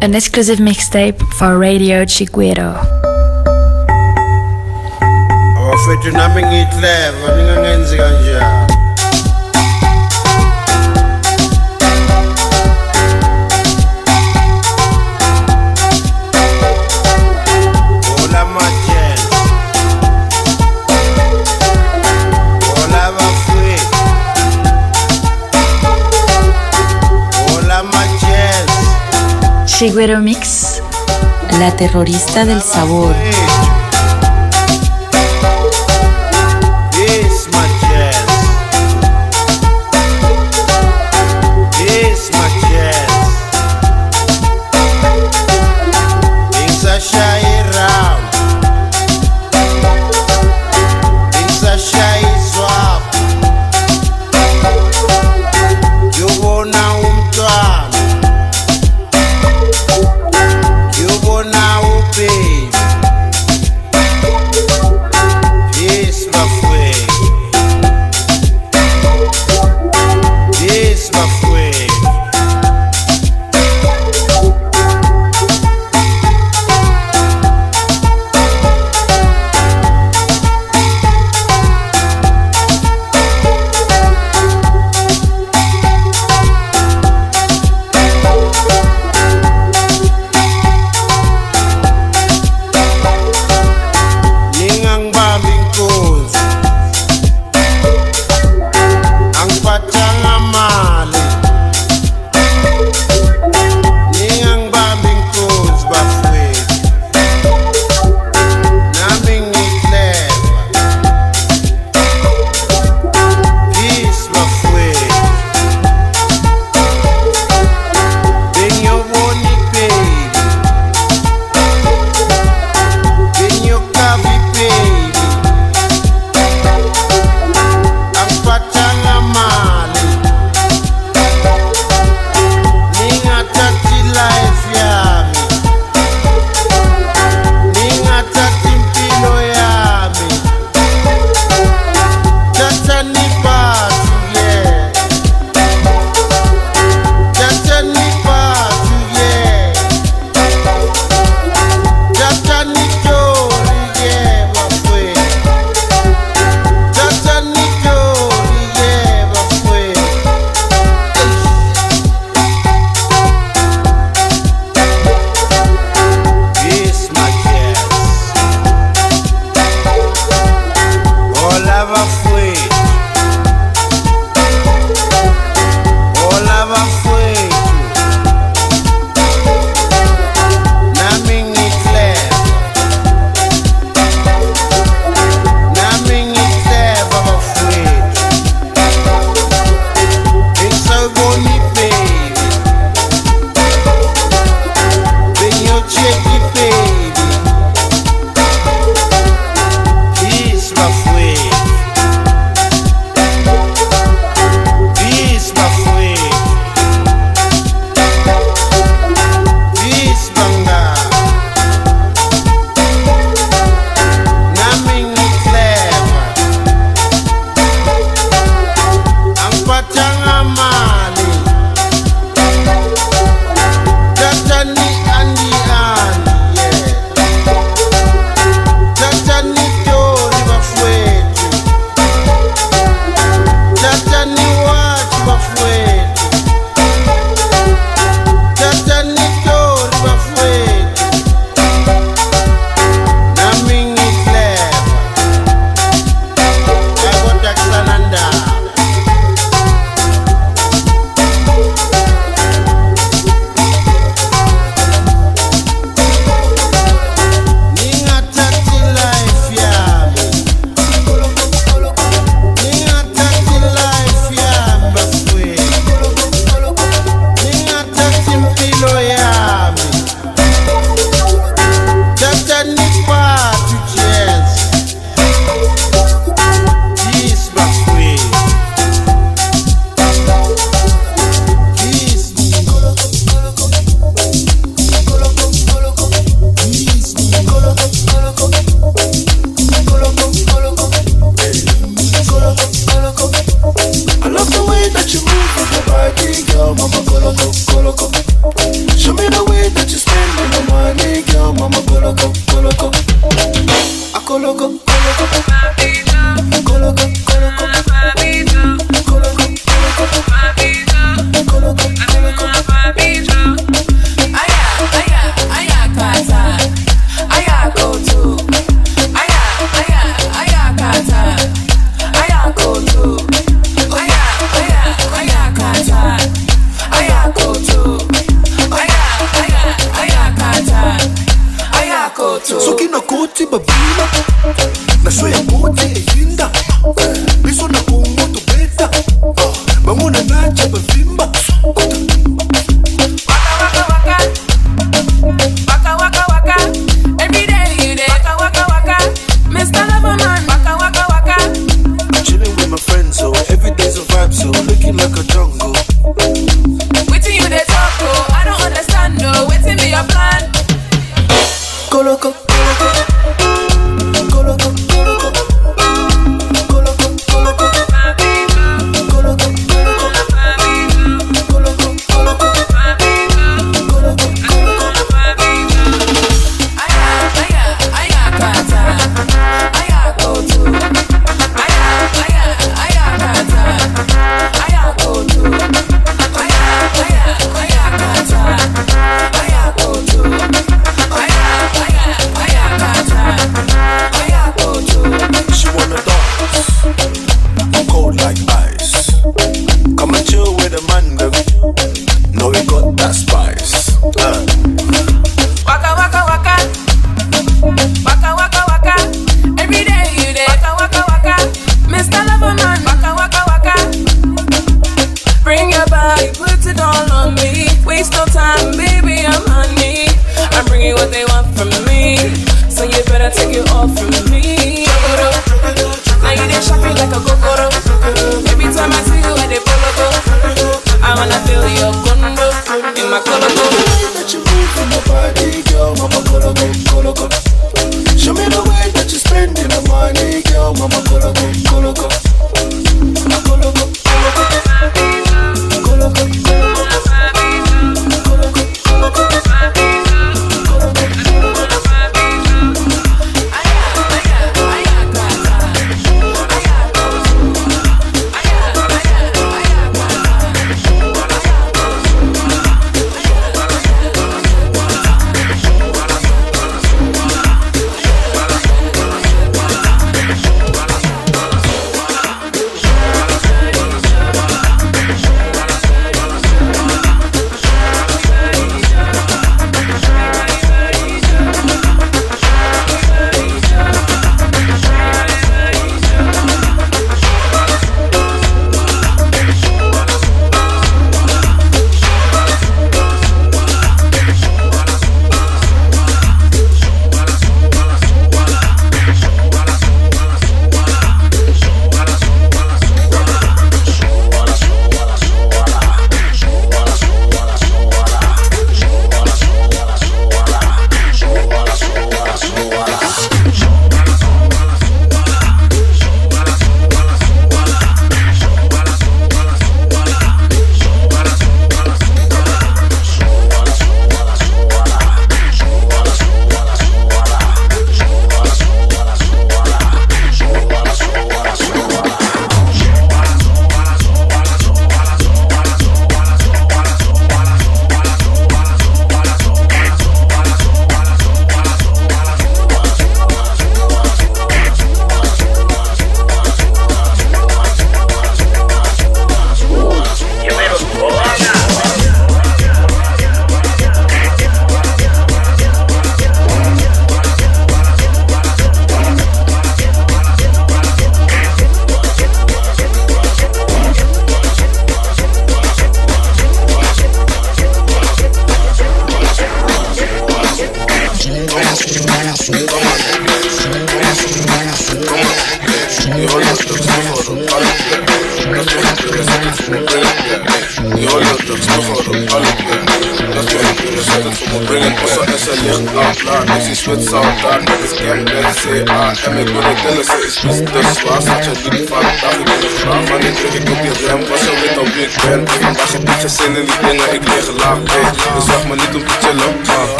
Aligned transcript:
an 0.00 0.14
exclusive 0.14 0.58
mixtape 0.58 1.18
for 1.34 1.58
Radio 1.58 2.04
Chiguero. 2.04 2.74
ningangenzi 7.36 7.96
kanjani 7.96 8.77
Chiguero 29.78 30.18
Mix. 30.18 30.82
La 31.60 31.76
terrorista 31.76 32.44
del 32.44 32.60
sabor. 32.62 33.14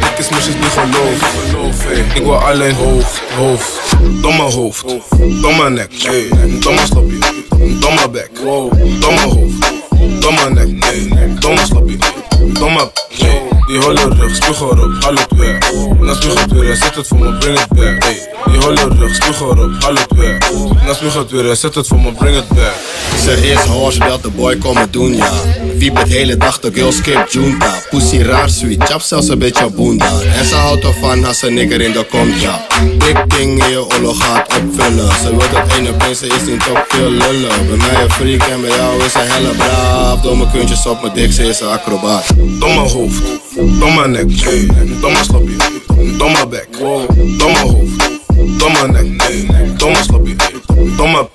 Dat 0.00 0.10
ik 0.10 0.18
is 0.18 0.28
niet 0.30 0.56
geloof. 1.50 1.84
Ik 2.14 2.22
wil 2.22 2.36
alleen 2.36 2.74
hoofd, 2.74 3.20
hoofd 3.36 3.80
Domme 4.20 4.42
hoofd, 4.42 4.84
domme 5.40 5.70
nek. 5.70 5.90
Domme 6.60 6.80
sloppie, 6.86 7.18
domme 7.80 8.10
bek 8.10 8.30
Domme 9.00 9.20
hoofd, 9.20 9.72
domme 10.20 10.50
nek. 10.50 11.40
Domme 11.40 11.66
sloppie, 11.66 11.98
domme 12.52 12.90
hey. 13.08 13.42
Die 13.66 13.78
holle 13.78 14.08
rug, 14.08 14.34
spuug 14.34 14.60
erop, 14.60 15.02
haal 15.02 15.14
het 15.14 15.32
weg 15.36 15.72
Na 16.00 16.14
spuug 16.14 16.40
het 16.40 16.52
weer 16.52 16.76
zet 16.76 16.94
het 16.94 17.08
voor 17.08 17.18
me, 17.18 17.38
bring 17.38 17.58
het 17.58 17.78
hey. 18.04 18.28
Die 18.46 18.60
holle 18.60 18.88
rug, 18.98 19.14
spuug 19.14 19.40
erop, 19.40 19.82
haal 19.82 19.94
het 19.94 20.12
weg 20.16 20.38
Na 20.86 20.94
spuug 20.94 21.14
het 21.14 21.30
weer 21.30 21.56
zet 21.56 21.74
het 21.74 21.86
voor 21.86 22.00
me, 22.00 22.12
bring 22.12 22.36
het 22.36 22.46
Zeg 23.24 23.42
eerst 23.42 23.64
horse, 23.64 23.98
belt 23.98 24.22
de 24.22 24.30
boy 24.30 24.56
komen 24.56 24.90
doen 24.90 25.16
ja 25.16 25.30
Wiep 25.82 25.96
het 25.96 26.08
hele 26.08 26.36
dag 26.36 26.60
de 26.60 26.70
girl 26.72 26.92
skip. 26.92 27.26
Junta 27.30 27.74
Pussy 27.90 28.18
raar 28.18 28.48
sweet, 28.48 28.82
chap 28.84 29.00
zelfs 29.00 29.28
een 29.28 29.38
beetje 29.38 29.70
bunda 29.70 30.10
En 30.38 30.44
ze 30.44 30.54
houdt 30.54 30.84
ervan 30.84 31.24
als 31.24 31.42
een 31.42 31.54
nigger 31.54 31.80
in 31.80 31.92
de 31.92 32.06
kont 32.10 32.40
ja. 32.40 32.66
Big 32.98 33.26
ding 33.26 33.64
in 33.64 33.70
je 33.70 33.86
olo 33.98 34.12
gaat 34.12 34.56
opvullen. 34.56 35.12
Ze 35.22 35.36
wil 35.36 35.50
dat 35.52 35.76
ene 35.78 35.92
pijn, 35.92 36.16
ze 36.16 36.26
is 36.26 36.46
niet 36.46 36.66
op 36.70 36.84
veel 36.88 37.10
lullen. 37.10 37.66
Bij 37.66 37.76
mij 37.76 38.02
een 38.02 38.10
freak 38.10 38.42
en 38.42 38.60
bij 38.60 38.70
jou 38.70 39.02
is 39.02 39.12
ze 39.12 39.18
helle 39.18 39.54
braaf. 39.54 40.20
Domme 40.20 40.50
kuntjes 40.50 40.86
op 40.86 41.02
mijn 41.02 41.14
dik, 41.14 41.32
ze 41.32 41.42
is 41.48 41.60
een 41.60 41.68
acrobaat. 41.68 42.26
Domme 42.36 42.88
hoofd, 42.88 43.22
domme 43.78 44.08
nek, 44.08 44.28
domme 45.00 45.24
sloppie, 45.24 45.56
domme 46.18 46.46
bek, 46.48 46.68
domme 47.38 47.58
hoofd, 47.58 48.10
domme 48.58 48.88
nek, 48.88 49.78
domme 49.78 50.02
sloppie, 50.02 50.36
domme 50.96 51.28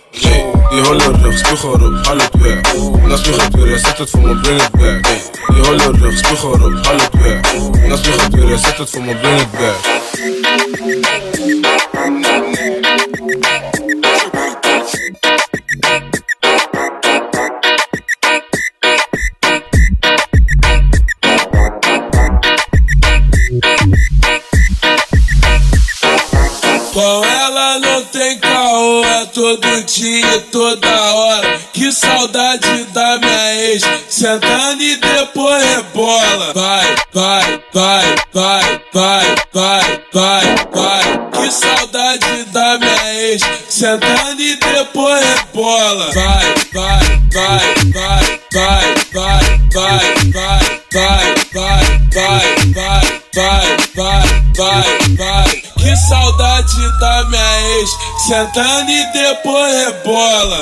يهول 0.78 1.02
الرخص 1.02 1.42
بيخرج 1.50 2.06
حالة 2.08 2.30
باع 2.36 2.62
ناس 3.08 3.22
بيخاطر 3.22 3.78
ستت 3.78 4.10
في 4.10 4.18
مدينة 4.18 4.68
باع 4.76 5.02
يهول 5.58 5.82
الرخص 5.82 6.22
بيخرج 6.30 6.86
حالة 6.88 7.10
باع 7.14 7.42
ناس 7.88 8.00
بيخاطر 8.02 8.58
ستت 8.58 8.90
في 8.90 9.00
مدينة 9.00 9.48
باع 9.60 9.76
todo 29.38 29.84
dia 29.84 30.36
e 30.36 30.41
toda 30.51 31.13
hora. 31.13 31.60
Que 31.72 31.91
saudade 31.91 32.86
da 32.86 33.20
minha 33.20 33.53
ex, 33.53 33.84
sentando 34.10 34.82
e 34.82 34.96
depois 34.96 35.63
rebola. 35.63 36.53
Vai, 36.56 36.96
vai, 37.13 37.63
vai, 37.72 38.15
vai, 38.34 38.82
vai, 38.91 39.36
vai, 39.53 40.06
vai, 40.12 40.56
vai. 40.74 41.03
Que 41.32 41.51
saudade 41.51 42.46
da 42.46 42.79
minha 42.79 43.13
ex, 43.13 43.44
sentando 43.70 44.41
e 44.41 44.56
depois 44.56 45.24
rebola. 45.24 46.12
Vai, 46.13 46.56
vai, 46.74 47.00
vai, 47.32 47.75
vai, 47.94 48.39
vai, 48.51 48.96
vai, 49.13 49.46
vai, 49.72 49.72
vai, 49.72 50.32
vai, 50.32 51.12
vai, 51.13 51.46
vai, 51.53 52.01
vai, 52.03 53.03
vai, 53.34 53.77
vai, 53.94 54.25
vai, 54.56 55.15
vai 55.15 55.67
saudade 56.58 57.00
da 57.00 57.24
minha 57.26 57.62
ex, 57.80 57.90
sentando 58.28 58.90
e 58.90 59.06
depois 59.12 59.74
rebola. 59.86 60.62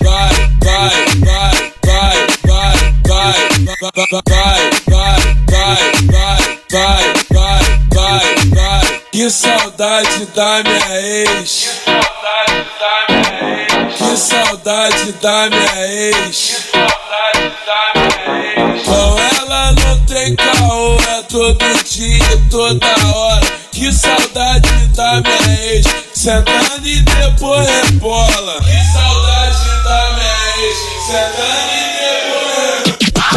Vai, 0.00 0.30
vai, 0.62 0.90
vai, 1.24 1.72
vai, 1.84 2.26
vai, 2.46 2.76
vai, 3.06 3.34
vai, 3.80 3.92
vai, 3.92 4.20
vai, 4.20 4.70
vai, 4.86 5.82
vai, 6.10 6.38
vai, 6.70 7.14
vai, 7.30 7.62
vai, 7.90 8.22
ex, 8.52 9.00
Que 9.10 9.30
saudade 9.30 10.26
da 10.34 10.62
minha 10.62 11.00
ex. 11.00 11.70
Que 13.98 14.16
saudade 14.16 15.12
da 15.20 15.50
minha 15.50 15.86
ex. 15.86 16.66
Com 18.84 19.18
ela 19.40 19.72
não 19.72 20.06
tem 20.06 20.36
caô, 20.36 20.96
é 21.08 21.22
todo 21.22 21.84
dia, 21.84 22.46
toda 22.50 22.86
hora. 23.14 23.63
Que 23.74 23.92
saudade 23.92 24.68
da 24.94 25.20
minha 25.20 25.72
ex 25.72 25.84
Sentando 26.14 26.86
e 26.86 27.02
depois 27.02 27.68
rebola 27.68 28.60
Que 28.60 28.84
saudade 28.92 29.64
da 29.82 30.12
minha 30.14 30.38
ex 30.62 30.78
Sentando 31.04 31.74
e 31.74 31.84
depois 31.98 32.54
rebola 32.54 32.94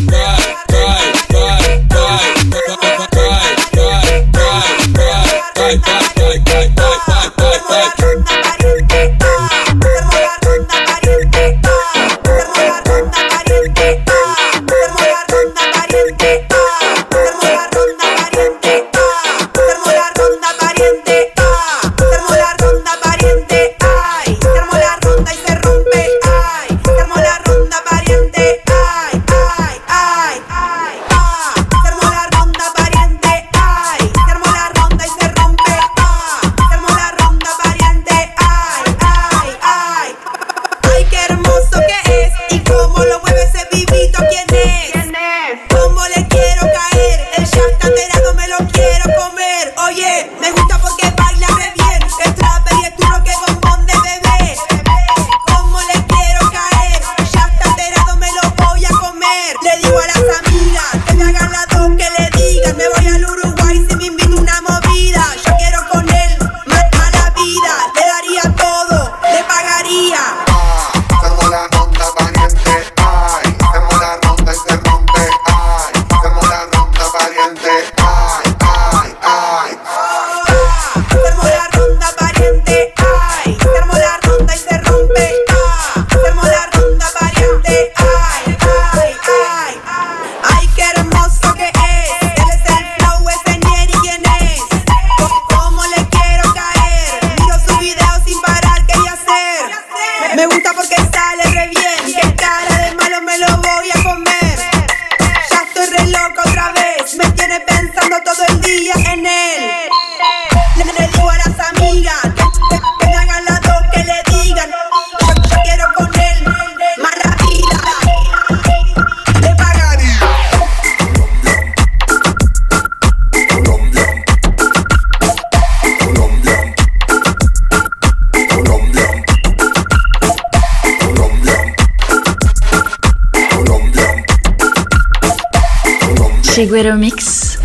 Iberomix. 136.75 137.57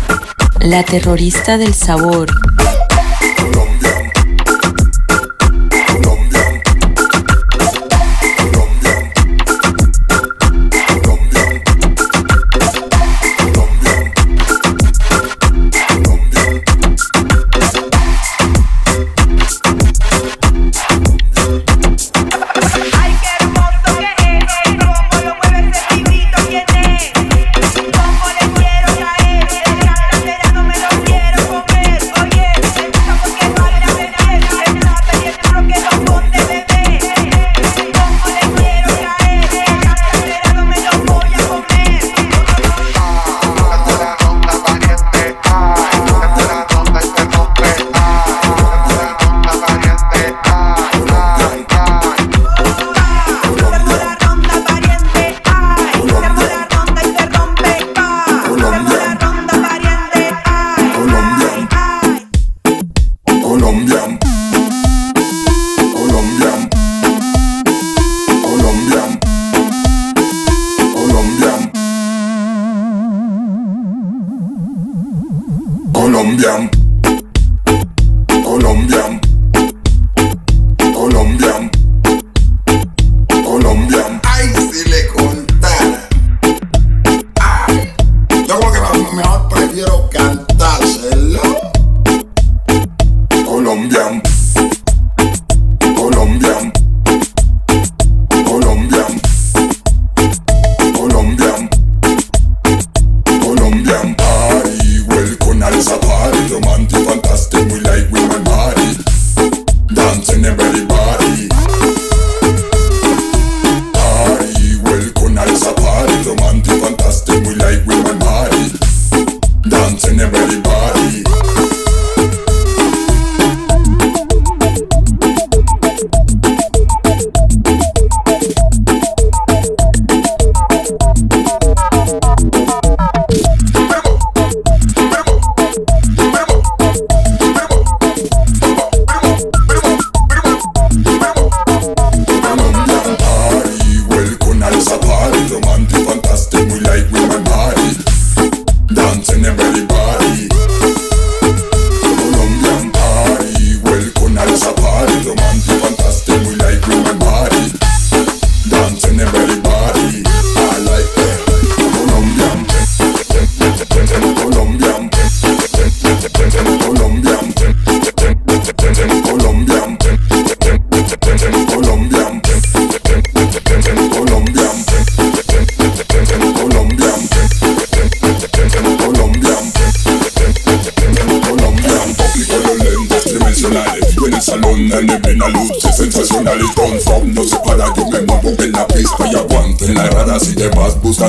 La 0.60 0.84
terrorista 0.84 1.58
del 1.58 1.74
sabor. 1.74 2.28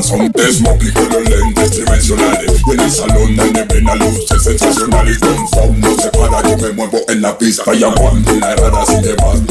horizontes 0.02 0.62
Moplico 0.62 1.02
los 1.02 1.30
lentes 1.30 1.72
tridimensionales. 1.72 2.62
Y 2.68 2.72
en 2.72 2.80
el 2.80 2.92
salón 2.92 3.36
donde 3.36 3.64
ven 3.66 3.86
luces 4.00 4.44
sensacionales 4.44 5.20
Con 5.20 5.48
sound 5.50 6.02
se 6.02 6.10
para, 6.10 6.50
yo 6.50 6.58
me 6.58 6.74
muevo 6.74 7.00
en 7.08 7.22
la 7.22 7.38
pista 7.38 7.74
Y 7.74 7.84
aguante 7.84 8.40
la 8.40 8.54
errada 8.54 8.86
sin 8.86 9.02
demás, 9.02 9.42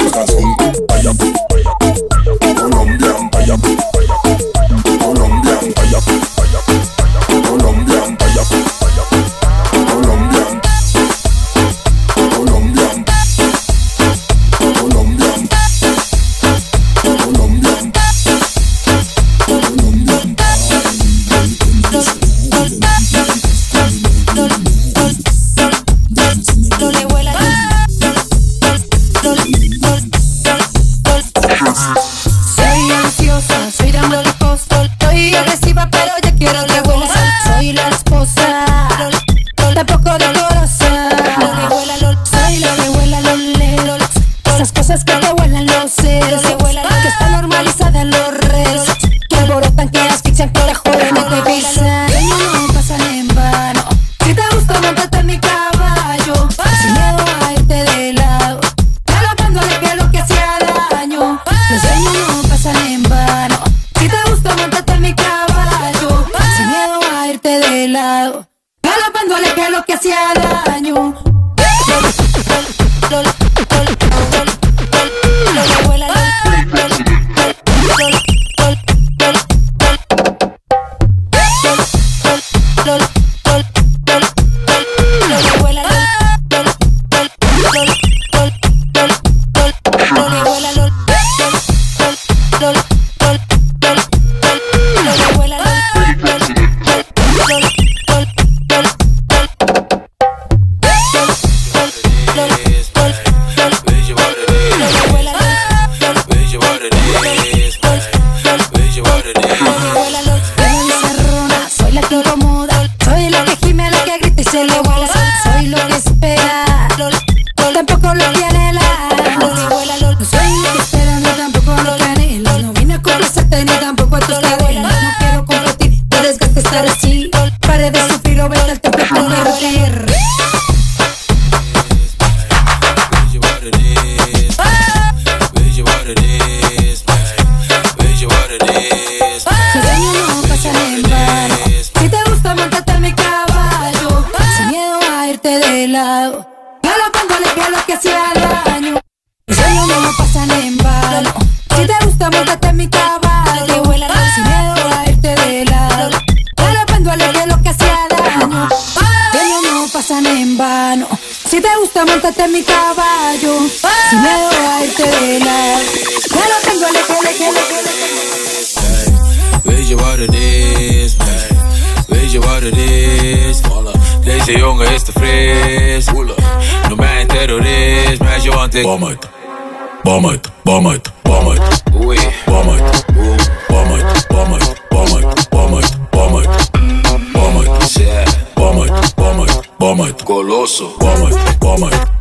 colosso. 190.51 190.95
Come, 190.99 191.31
come. 191.61 192.20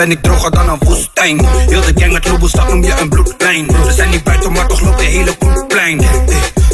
ben 0.00 0.10
ik 0.10 0.22
droger 0.22 0.50
dan 0.50 0.68
een 0.68 0.78
woestijn. 0.80 1.46
Heel 1.46 1.80
de 1.80 1.92
gang 1.94 2.12
met 2.12 2.28
Lobos, 2.28 2.52
dat 2.52 2.68
noem 2.68 2.84
je 2.84 2.94
een 3.00 3.08
bloedlijn. 3.08 3.66
Ze 3.84 3.92
zijn 3.92 4.10
niet 4.10 4.24
buiten, 4.24 4.52
maar 4.52 4.66
toch 4.66 4.80
loopt 4.80 4.98
de 4.98 5.04
hele 5.04 5.36
plein. 5.68 6.00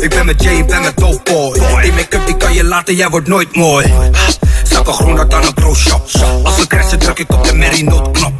Ik 0.00 0.10
ben 0.10 0.26
met 0.26 0.42
Jay, 0.42 0.54
ik 0.54 0.66
ben 0.66 0.82
met 0.82 0.96
Doughboy. 0.96 1.82
Die 1.82 1.92
make-up 1.92 2.26
die 2.26 2.36
kan 2.36 2.54
je 2.54 2.64
laten, 2.64 2.94
jij 2.94 3.08
wordt 3.08 3.28
nooit 3.28 3.56
mooi. 3.56 3.92
Zakken 4.64 4.94
groener 4.94 5.28
dan 5.28 5.44
een 5.44 5.54
pro 5.54 5.74
shop. 5.74 6.08
Als 6.44 6.56
we 6.56 6.66
crashen 6.66 6.98
druk 6.98 7.18
ik 7.18 7.32
op 7.32 7.44
de 7.44 7.54
Mary 7.54 7.82
noodknop. 7.82 8.32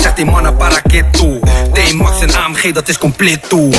Zet 0.00 0.16
die 0.16 0.24
mannen 0.24 0.56
parakeet 0.56 1.12
toe. 1.12 1.40
T-Max 1.72 2.20
en 2.20 2.34
AMG, 2.34 2.72
dat 2.72 2.88
is 2.88 2.98
compleet 2.98 3.48
toe. 3.48 3.74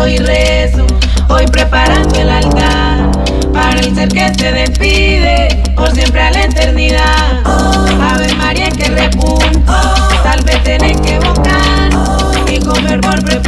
canto 0.00 0.24
rezo, 0.24 0.86
hoy 1.28 1.44
preparando 1.46 2.14
el 2.18 2.30
altar 2.30 3.10
para 3.52 3.80
el 3.80 3.94
ser 3.94 4.08
que 4.08 4.32
se 4.34 4.52
despide 4.52 5.62
por 5.76 5.90
siempre 5.92 6.22
a 6.22 6.30
la 6.30 6.44
eternidad. 6.44 7.42
Ave 8.00 8.32
María 8.34 8.70
que 8.70 8.88
repunta, 8.88 9.94
tal 10.22 10.42
vez 10.44 10.62
tenés 10.64 11.00
que 11.00 11.18
buscar 11.18 11.90
y 12.50 12.60
comer 12.60 13.00
por 13.00 13.22
preparar. 13.22 13.39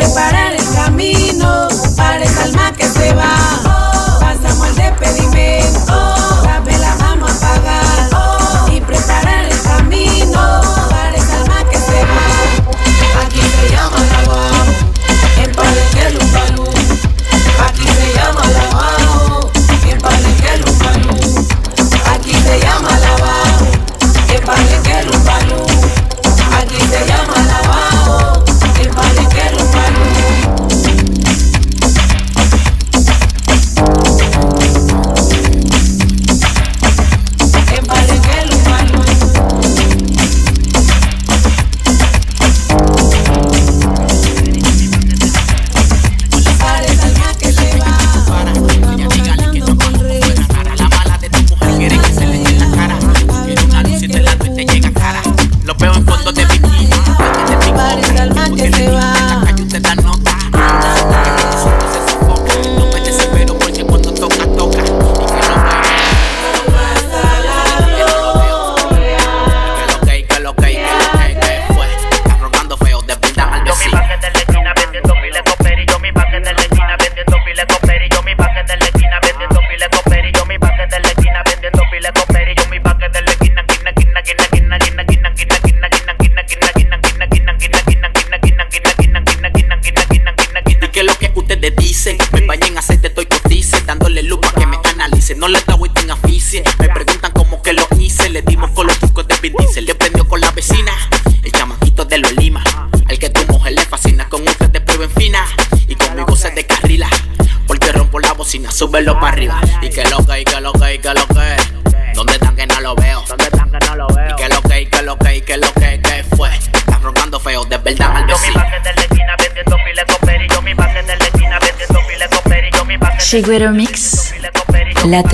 preparar. 0.00 0.49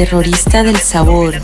Terrorista 0.06 0.62
del 0.62 0.76
sabor. 0.76 1.34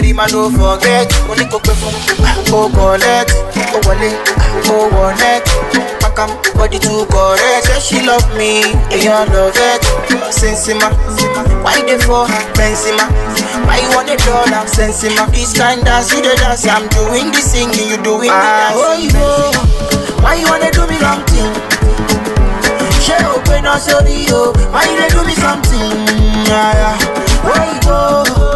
lady 0.00 0.12
man 0.12 0.28
no 0.32 0.48
forget. 0.50 1.12
Only 1.28 1.44
go 1.44 1.58
get 1.60 1.68
oníkópe 1.68 1.72
fún 1.80 1.94
ó 2.56 2.68
collect 2.72 3.32
ó 3.74 3.78
wọlé 3.86 4.10
ó 4.72 4.88
wọlé 4.96 5.32
pakam 6.00 6.30
body 6.56 6.78
too 6.78 7.04
correct. 7.06 7.66
Say 7.66 7.80
she 7.80 8.06
love 8.06 8.24
me 8.36 8.62
èèyàn 8.90 9.28
love 9.32 9.56
it. 9.56 9.82
Sensima. 10.32 10.88
Why 11.64 11.76
you 11.86 11.98
for 11.98 12.26
her 12.26 12.44
benzema? 12.56 13.04
Why 13.66 13.80
you 13.82 13.90
wan 13.96 14.06
dey 14.06 14.16
dull 14.16 14.54
am 14.54 14.66
sensima. 14.66 15.26
This 15.32 15.52
kind 15.52 15.86
of 15.88 16.12
you 16.12 16.22
dey 16.22 16.36
dance. 16.36 16.66
I'm 16.66 16.88
doing 16.88 17.30
the 17.32 17.40
singing 17.42 17.88
you 17.90 17.96
doing 18.02 18.30
the 18.30 18.32
ah, 18.32 18.72
oh, 18.74 18.96
you 18.96 19.10
go? 19.12 19.52
why 20.22 20.34
you 20.34 20.46
wanna 20.48 20.70
do 20.70 20.86
me 20.86 20.96
wrong 21.00 21.22
thing 21.28 21.52
She 23.04 23.12
open 23.12 23.66
up, 23.66 23.76
náà 23.76 23.78
sórí 23.84 24.32
o 24.32 24.52
why 24.72 24.84
you 24.88 24.96
wanna 24.96 25.08
do 25.10 25.20
me 25.28 25.34
something. 25.34 25.92
Yeah, 26.48 26.72
yeah. 26.80 27.80
go? 27.84 28.49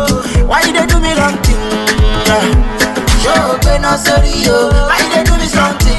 Up 3.85 3.99
sorry 3.99 4.31
yo 4.45 4.71
Why 4.89 4.99
you 5.15 5.25
do 5.25 5.37
me 5.39 5.47
something? 5.47 5.99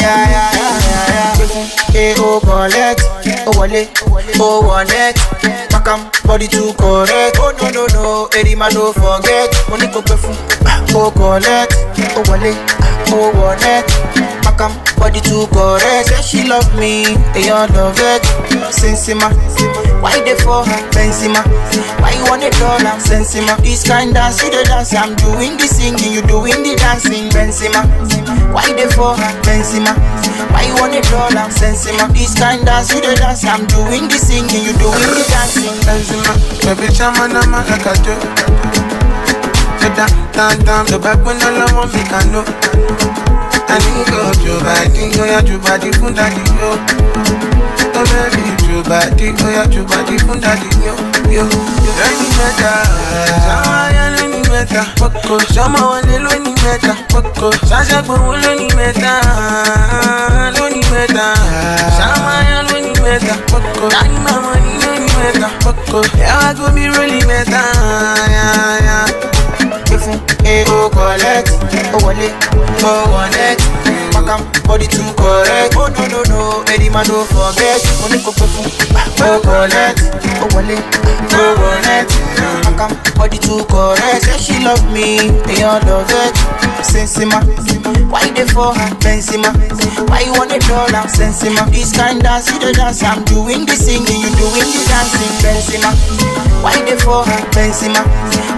Yeah, 0.00 0.24
yeah, 0.32 0.50
yeah, 0.56 0.76
yeah, 0.88 1.36
yeah. 1.36 1.66
Hey, 1.92 2.14
oh 2.16 2.40
collect, 2.40 3.02
oh 3.46 3.52
wale, 3.60 3.86
oh 4.40 4.60
wallet. 4.66 5.16
Makam 5.70 6.08
body 6.26 6.46
too 6.48 6.72
correct. 6.78 7.36
Oh 7.38 7.52
no 7.60 7.68
no 7.70 7.86
no, 7.92 8.28
any 8.36 8.54
man 8.54 8.72
no 8.74 8.92
forget. 8.92 9.52
Money 9.68 9.86
go 9.92 10.00
pay 10.00 10.16
for, 10.16 10.32
oh 10.96 11.10
collect, 11.12 11.74
oh 12.16 12.24
wale, 12.30 12.54
oh 13.12 13.30
wallet. 13.36 13.84
Makam 14.60 14.76
body 15.00 15.20
too 15.24 15.48
correct. 15.56 16.12
Say 16.12 16.20
she 16.20 16.40
love 16.48 16.68
me, 16.76 17.16
and 17.32 17.44
you 17.44 17.56
love 17.72 17.96
it. 17.96 18.20
Sensima, 18.68 19.32
why 20.04 20.20
they 20.20 20.36
for 20.36 20.60
her? 20.60 20.80
Benzema, 20.92 21.40
why 22.00 22.12
you 22.12 22.24
want 22.28 22.44
a 22.44 22.50
dollar? 22.60 23.00
Sensima, 23.00 23.56
this 23.64 23.88
kind 23.88 24.12
dance, 24.12 24.42
you 24.42 24.50
the 24.50 24.62
dance. 24.68 24.92
I'm 24.92 25.16
doing 25.16 25.56
the 25.56 25.64
singing, 25.64 26.12
you 26.12 26.20
doing 26.28 26.60
the 26.60 26.76
dancing. 26.76 27.32
Benzema, 27.32 27.88
why 28.52 28.68
they 28.76 28.84
for 28.92 29.16
her? 29.16 29.32
Benzema, 29.40 29.96
why 30.52 30.68
you 30.68 30.76
want 30.76 30.92
a 30.92 31.00
dollar? 31.08 31.48
Sensima, 31.48 32.12
this 32.12 32.36
kind 32.36 32.64
dance, 32.66 32.92
you 32.92 33.00
the 33.00 33.16
dance. 33.16 33.44
I'm 33.44 33.64
doing 33.64 34.12
the 34.12 34.18
singing, 34.20 34.60
you 34.60 34.76
doing 34.76 35.08
the 35.16 35.24
dancing. 35.32 35.72
Benzema, 35.88 36.36
baby 36.68 36.92
chama 36.92 37.32
na 37.32 37.40
malakajo. 37.48 38.12
Down, 39.96 40.32
down, 40.32 40.64
down, 40.64 40.86
the 40.86 40.98
back 40.98 41.18
when 41.26 41.36
all 41.42 41.56
I 41.56 41.72
want 41.74 41.92
me 41.92 42.04
can 42.04 42.30
know. 42.30 43.39
I 43.70 43.78
think 43.78 44.10
of 44.10 44.34
yo. 46.60 46.70
Oh 47.94 48.04
baby, 48.10 48.42
yo, 50.84 50.94
yo. 51.30 51.44
Any 52.02 52.28
better, 52.38 52.78
ya 53.94 54.04
lóni 54.16 54.40
mẹ́ta, 54.50 54.82
poko, 54.98 55.38
Shama 55.54 55.80
wale 55.90 56.18
lóni 56.18 56.52
mẹ́ta, 56.64 56.94
poko, 57.12 57.50
sase 57.68 58.02
gbogbo 58.02 58.32
lóni 58.36 58.66
mẹ́ta, 58.76 59.12
lóni 60.58 60.80
mẹ́ta, 60.92 61.26
Shama 61.96 62.34
ya 62.50 62.62
lóni 62.68 62.92
mẹ́ta, 63.02 63.34
poko, 63.50 63.88
tani 63.88 64.18
mama 64.24 64.54
ni 64.64 64.72
lóni 64.84 65.08
mẹ́ta, 65.18 65.48
poko, 65.64 66.00
ẹwà 66.18 66.54
gbomi 66.54 66.86
lóni 66.94 67.20
mẹ́ta, 67.30 67.62
ya 68.34 68.46
ya. 68.86 68.98
If 69.92 70.06
you 70.06 70.16
they 70.50 70.64
go 70.64 70.90
collect. 70.90 71.48
Oh, 71.94 72.02
wale, 72.02 72.30
oh, 72.82 73.06
one 73.14 73.34
X. 73.34 73.62
Makam, 74.10 74.42
body 74.66 74.86
too 74.86 75.06
correct. 75.14 75.74
Oh, 75.78 75.86
no, 75.94 76.02
no, 76.10 76.20
no, 76.26 76.64
any 76.74 76.90
man 76.90 77.06
don't 77.06 77.26
forget. 77.30 77.78
Only 78.02 78.18
cocoa, 78.18 78.46
oh, 79.22 79.38
collect. 79.46 80.02
Oh, 80.42 80.50
wale, 80.54 80.74
oh, 81.38 81.54
one 81.62 81.86
X 81.86 82.59
pakam 82.80 83.16
body 83.16 83.38
too 83.38 83.64
correct. 83.68 84.24
Say 84.24 84.38
she 84.38 84.64
love 84.64 84.82
me. 84.92 85.18
Èèyàn 85.52 85.84
love 85.86 86.10
it. 86.24 86.34
Sensima. 86.82 87.40
Why 88.10 88.24
you 88.26 88.34
dey 88.34 88.46
for 88.46 88.72
her 88.74 88.90
benzema? 89.04 89.50
Why 90.08 90.20
you 90.24 90.32
wanna 90.32 90.58
dollar 90.60 91.04
sensima? 91.08 91.68
This 91.70 91.92
kind 91.92 92.22
dance 92.22 92.50
you 92.50 92.58
dey 92.58 92.72
dance. 92.72 93.02
I'm 93.02 93.24
doing 93.24 93.66
the 93.66 93.76
singing 93.76 94.20
you 94.24 94.30
doing 94.40 94.70
the 94.74 94.82
dancing 94.88 95.32
benzema. 95.42 95.90
Why 96.62 96.74
you 96.78 96.84
dey 96.86 96.96
for 96.96 97.22
her 97.24 97.42
benzema? 97.52 98.02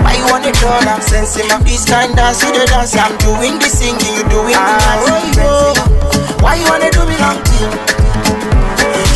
Why 0.05 0.15
you 0.17 0.27
wanna 0.31 0.53
dollar 0.63 0.99
sensima? 1.03 1.59
This 1.65 1.85
kind 1.85 2.15
dance 2.15 2.43
you 2.45 2.53
dey 2.53 2.67
dance. 2.67 2.97
I'm 2.97 3.17
doing 3.19 3.59
the 3.59 3.69
singing 3.69 4.15
you 4.17 4.25
doing 4.31 4.55
the 4.55 4.77
dancing 4.87 5.35
ah, 5.35 5.35
oh, 5.35 5.75
benzema. 5.75 6.43
Why 6.43 6.55
you 6.57 6.67
wanna 6.69 6.91
do 6.91 7.03
me 7.07 7.17
long 7.19 7.43
thing 7.45 7.73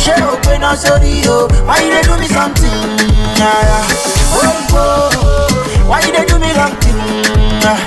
ṣé 0.07 0.13
o 0.23 0.37
pe 0.45 0.55
náà 0.61 0.75
sórí 0.79 1.25
o 1.27 1.47
why 1.67 1.81
you 1.83 1.91
dey 1.91 2.03
do 2.07 2.15
me 2.21 2.27
something 2.27 4.16
Oh, 4.33 4.67
oh, 4.73 5.87
why 5.87 6.01
they 6.01 6.25
do 6.25 6.39
me? 6.39 6.47
Mm. 6.51 7.77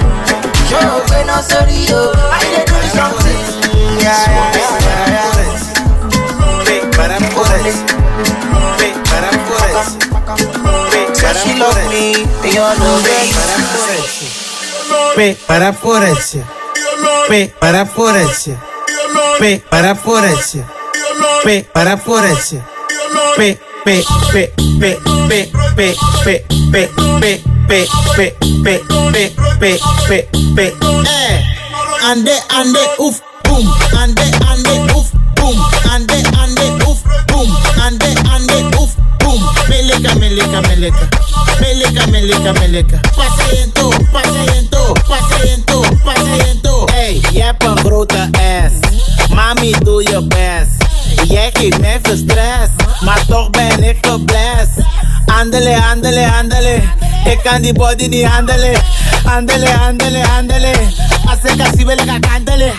Yo, 0.70 0.78
I'm 0.78 1.42
sorry, 1.42 1.84
yo, 1.88 2.12
why 2.14 2.40
they 2.54 2.64
do 2.64 2.74
me 2.74 2.88
something? 2.94 3.40
P 15.16 15.34
para 15.46 15.72
Florencia, 15.72 16.44
P 17.28 17.52
para 17.58 17.84
Florencia, 17.86 18.58
P 19.38 19.62
para 19.68 19.94
Florencia, 19.94 20.66
P 21.44 21.64
para 21.72 21.96
Florencia, 21.96 22.66
P 23.36 23.58
P 23.84 24.02
P 24.32 24.46
P 24.78 24.96
P 25.28 25.48
P 25.76 25.94
P 26.24 26.38
P 26.72 26.88
P 26.90 27.06
P 27.66 27.86
P 28.14 28.28
P 28.64 28.78
P 29.12 29.30
P 29.58 29.78
P 30.08 30.26
P 30.54 30.58
Eh, 31.06 31.42
ande 32.04 32.36
ande 32.50 32.82
uf 32.98 33.20
boom, 33.44 33.66
ande 33.98 34.22
ande 34.50 34.74
uf 34.94 35.08
boom, 35.36 35.56
ande 35.92 36.18
ande 36.42 36.84
uf 36.86 36.98
boom, 37.28 37.48
ande 37.84 38.08
ande 38.34 38.76
uf 38.78 38.90
boom, 39.18 39.40
meleka 39.68 40.14
meleka 40.14 40.60
meleka, 40.68 41.08
meleka 41.60 42.06
meleka 42.06 42.52
meleka, 42.60 42.98
paciento, 43.16 43.90
paciento, 44.12 44.94
paciento, 45.08 45.82
paciento. 46.04 46.86
Hey, 46.92 47.20
je 47.32 47.42
hebt 47.42 47.64
een 47.64 48.34
ass, 48.34 48.74
mami 49.34 49.74
doe 49.82 50.02
je 50.02 50.26
best. 50.26 50.99
Jij 51.30 51.50
geeft 51.52 51.80
mij 51.80 51.98
veel 52.02 52.16
stress, 52.16 52.70
maar 53.00 53.24
toch 53.26 53.50
ben 53.50 53.82
ik 53.82 53.98
geblest. 54.00 54.86
Andele, 55.26 55.82
andele, 55.90 56.32
andele, 56.40 56.82
ik 57.24 57.40
kan 57.42 57.62
die 57.62 57.72
body 57.72 58.06
niet 58.06 58.26
handelen. 58.26 58.82
Andele, 59.24 59.78
andele, 59.78 60.28
andele, 60.28 60.72
als 61.24 61.52
ik 61.72 61.86
wil 61.86 61.98
ik 61.98 62.20
kantelen. 62.20 62.72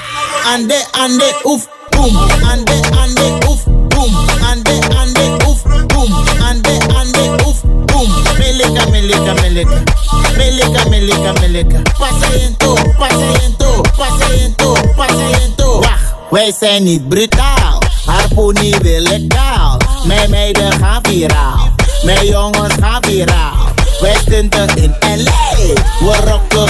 Ande, 0.45 0.85
ande, 0.91 1.39
oef, 1.43 1.67
boom, 1.89 2.17
ande, 2.51 2.79
ande, 3.01 3.37
oef, 3.47 3.63
boom, 3.65 4.15
ande, 4.49 4.79
ande, 4.97 5.37
oef, 5.47 5.61
boom, 5.87 6.13
ande, 6.49 6.77
ande, 6.95 7.45
oef, 7.45 7.61
boom. 7.63 8.13
Meleka, 8.37 8.89
meleka, 8.89 9.33
meleka, 9.33 9.83
meleka, 10.37 10.89
meleka, 10.89 11.31
meleka. 11.39 11.81
Wacht, 15.81 16.13
wij 16.29 16.53
zijn 16.59 16.83
niet 16.83 17.09
brutaal, 17.09 17.80
harpoenie 18.05 18.75
willen 18.81 19.27
kaal. 19.27 19.77
Mijn 20.05 20.29
meiden 20.29 20.71
gaan 20.71 20.99
viraal, 21.01 21.75
mijn 22.03 22.25
jongens 22.25 22.73
gaan 22.79 23.03
viraal. 23.03 23.69
Wij 23.99 24.15
stunten 24.15 24.75
in 24.77 24.95
LA, 25.01 25.55
we 25.99 26.17
rocken 26.25 26.61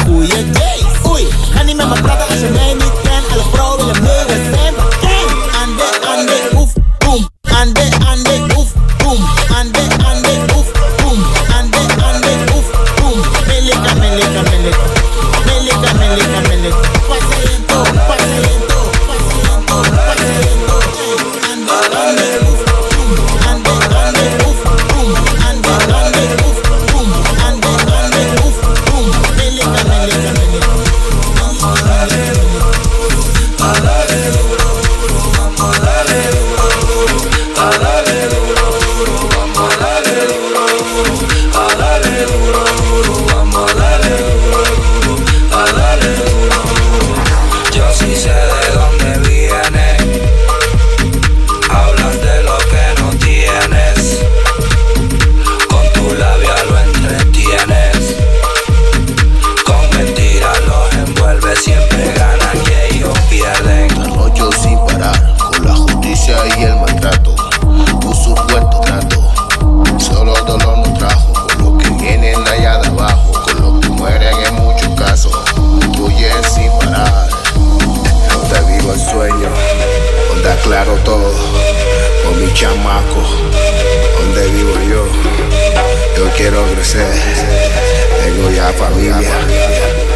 Tengo 86.84 88.50
ya 88.50 88.74
familia. 88.74 89.20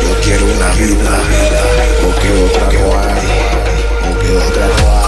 Yo 0.01 0.21
quiero 0.23 0.45
una 0.45 0.69
vida, 0.71 1.19
porque 2.01 2.31
otra 2.43 2.65
no 2.71 2.99
hay, 2.99 3.21
porque 4.01 4.31
otra 4.31 4.67
no 4.67 4.99
hay. 4.99 5.04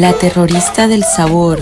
La 0.00 0.14
terrorista 0.14 0.88
del 0.88 1.04
sabor. 1.04 1.60